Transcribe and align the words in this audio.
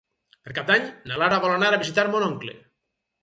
Per 0.45 0.53
Cap 0.59 0.69
d'Any 0.69 0.87
na 1.11 1.19
Lara 1.23 1.37
vol 1.45 1.53
anar 1.57 1.69
a 1.77 1.79
visitar 1.83 2.05
mon 2.15 2.25
oncle. 2.31 2.57